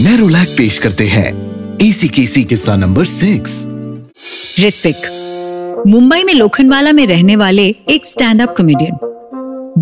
[0.00, 3.64] नैरोलैक पेश करते हैं। एसी केसी किस्सा नंबर सिक्स
[4.60, 8.96] ऋत्विक मुंबई में लोखंडवाला में रहने वाले एक स्टैंड अप कॉमेडियन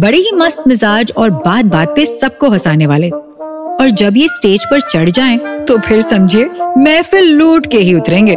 [0.00, 4.64] बड़े ही मस्त मिजाज और बात बात पे सबको हंसाने वाले। और जब ये स्टेज
[4.64, 6.44] पर चढ़ जाएँ, तो फिर समझिए
[6.78, 8.36] महफिल लूट के ही उतरेंगे।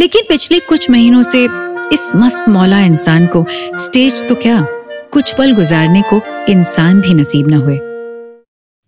[0.00, 1.44] लेकिन पिछले कुछ महीनों से
[1.92, 4.66] इस मस्त मौला इंसान को स्टेज तो क्या?
[5.12, 7.78] कुछ पल गुजारने को इंसान भी नसीब न हुए।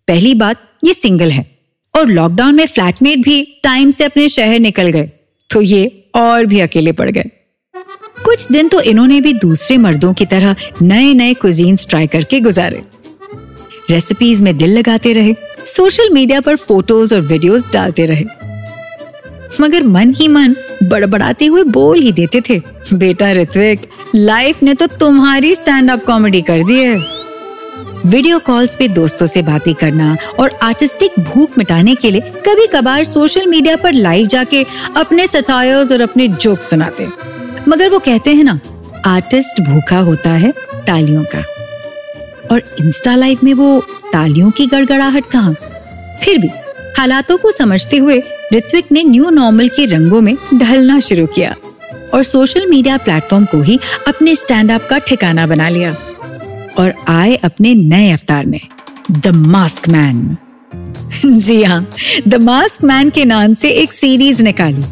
[0.09, 1.58] पहली बात ये सिंगल है।
[1.95, 5.11] और लॉकडाउन में फ्लैटमेट भी टाइम से अपने शहर निकल गए
[5.51, 7.31] तो ये और भी अकेले पड़ गए।
[8.25, 12.83] कुछ दिन तो इन्होंने भी दूसरे मर्दों की तरह नए नए कुजीन्स ट्राई करके गुजारे।
[13.91, 15.35] रेसिपीज़ में दिल लगाते रहे
[15.67, 18.25] सोशल मीडिया पर फ़ोटोज़ और वीडियोस डालते रहे।
[19.61, 22.61] मगर मन ही मन बड़बड़ाते हुए बोल ही देते थे,
[22.95, 26.99] बेटा ऋत्विक लाइफ ने तो तुम्हारी स्टैंड अप कॉमेडी कर दी है।
[28.09, 33.05] वीडियो कॉल्स पे दोस्तों से बातें करना और आर्टिस्टिक भूख मिटाने के लिए कभी कभार
[33.05, 34.65] सोशल मीडिया पर लाइव जाके
[34.97, 37.07] अपने सटायर्स और अपने जोक सुनाते
[37.69, 38.59] मगर वो कहते हैं ना
[39.07, 40.53] आर्टिस्ट भूखा होता है
[40.87, 41.43] तालियों का।
[42.51, 43.81] और इंस्टा लाइव में वो
[44.13, 45.55] तालियों की गड़गड़ाहट कहाँ?
[46.25, 46.51] फिर भी
[46.99, 48.23] हालातों को समझते हुए
[48.55, 51.55] ऋत्विक ने न्यू नॉर्मल के रंगों में ढलना शुरू किया
[52.15, 55.97] और सोशल मीडिया प्लेटफॉर्म को ही अपने स्टैंड अप का ठिकाना बना लिया।
[56.79, 58.61] और आए अपने नए अवतार में।
[59.11, 60.37] द मास्क मैन
[61.27, 61.91] जी हाँ
[62.29, 64.83] द मास्क मैन के नाम से एक सीरीज़ निकाली।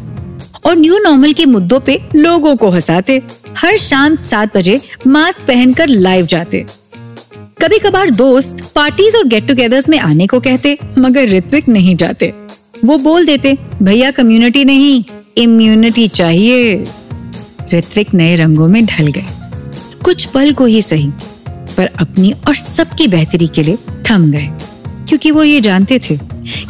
[0.65, 3.21] और न्यू नॉर्मल के मुद्दों पे लोगों को हंसाते।
[3.57, 6.65] हर शाम सात बजे मास्क पहनकर लाइव जाते।
[7.61, 12.33] कभी कभार दोस्त पार्टीज़ और गेट टुगेदर्स में आने को कहते, मगर ऋत्विक नहीं जाते।
[12.85, 15.03] वो बोल देते, भैया कम्युनिटी नहीं
[15.37, 16.87] इम्यूनिटी चाहिए।
[17.73, 19.25] ऋत्विक नए रंगों में ढल गए।
[20.05, 21.11] कुछ पल को ही सही
[21.77, 23.77] पर अपनी और सबकी बेहतरी के लिए
[24.09, 24.49] थम गए।
[25.07, 26.17] क्योंकि वो ये जानते थे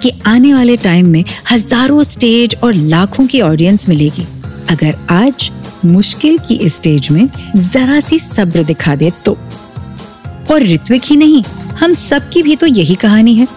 [0.01, 4.25] कि आने वाले टाइम में हज़ारों स्टेज और लाखों की ऑडियंस मिलेगी।
[4.69, 5.49] अगर आज
[5.85, 9.37] मुश्किल की स्टेज में जरा सी सब्र दिखा दे तो।
[10.51, 11.43] और ऋत्विक ही नहीं,
[11.79, 13.47] हम सबकी भी तो यही कहानी है।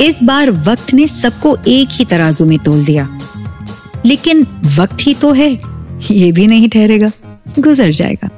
[0.00, 3.08] इस बार वक्त ने सबको एक ही तराजू में तोल दिया।
[4.06, 4.46] लेकिन
[4.76, 5.50] वक्त ही तो है,
[6.10, 7.10] ये भी नहीं ठहरेगा,
[7.58, 8.28] गुजर जाएगा।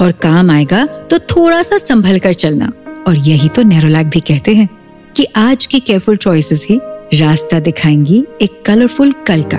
[0.00, 2.72] और काम आएगा तो थोड़ा सा संभल कर चलना।
[3.08, 4.68] और यही तो नेरोलैक भी कहते हैं
[5.16, 6.78] कि आज की केयरफुल चॉइसेस ही
[7.14, 9.58] रास्ता दिखाएँगी एक कलरफुल कल का।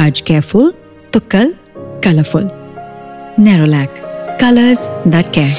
[0.00, 0.72] आज केयरफुल
[1.12, 1.54] तो कल
[2.04, 2.48] colourful
[3.38, 3.94] Nerolac
[4.40, 5.54] colours that care